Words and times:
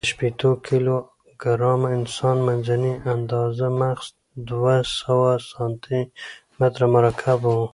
د 0.03 0.05
شپېتو 0.11 0.51
کیلو 0.67 0.95
ګرامه 1.41 1.89
انسان، 1.97 2.37
منځنۍ 2.47 2.93
آندازه 3.13 3.67
مغز 3.79 4.07
دوهسوه 4.47 5.31
سانتي 5.51 5.99
متر 6.59 6.81
مکعب 6.93 7.41
و. 7.55 7.63